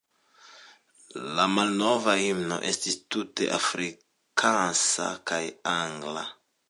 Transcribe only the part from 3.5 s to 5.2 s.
afrikansa